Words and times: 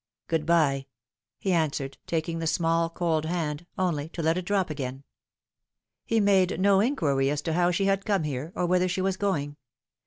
Good 0.25 0.47
bye," 0.47 0.87
he 1.37 1.51
answered, 1.53 1.99
taking 2.07 2.39
the 2.39 2.47
small 2.47 2.89
cold 2.89 3.25
hand, 3.25 3.67
only 3.77 4.09
to 4.09 4.23
let 4.23 4.35
it 4.35 4.45
drop 4.45 4.71
again. 4.71 5.03
He 6.07 6.19
made 6.19 6.59
no 6.59 6.79
inquiry 6.79 7.29
as 7.29 7.43
to 7.43 7.53
how 7.53 7.69
she 7.69 7.85
had 7.85 8.03
come 8.03 8.23
there, 8.23 8.51
or 8.55 8.65
whither 8.65 8.87
she 8.87 9.01
was 9.01 9.15
going. 9.15 9.57